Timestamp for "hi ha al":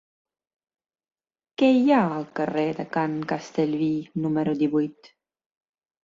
1.79-2.25